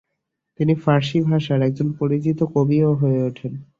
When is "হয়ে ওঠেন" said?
2.93-3.53